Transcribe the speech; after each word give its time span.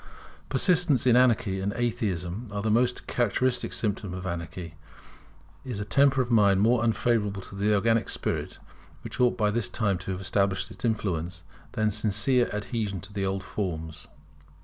Persistence 0.49 1.05
in 1.05 1.15
anarchy, 1.15 1.59
and 1.59 1.73
Atheism 1.75 2.49
is 2.51 2.63
the 2.63 2.71
most 2.71 3.05
characteristic 3.05 3.71
symptom 3.71 4.15
of 4.15 4.25
anarchy, 4.25 4.73
is 5.63 5.79
a 5.79 5.85
temper 5.85 6.23
of 6.23 6.31
mind 6.31 6.59
more 6.59 6.83
unfavourable 6.83 7.43
to 7.43 7.53
the 7.55 7.75
organic 7.75 8.09
spirit, 8.09 8.57
which 9.03 9.19
ought 9.19 9.37
by 9.37 9.51
this 9.51 9.69
time 9.69 9.99
to 9.99 10.09
have 10.11 10.19
established 10.21 10.71
its 10.71 10.83
influence, 10.83 11.43
than 11.73 11.91
sincere 11.91 12.49
adhesion 12.51 12.99
to 13.01 13.13
the 13.13 13.27
old 13.27 13.43
forms. 13.43 14.07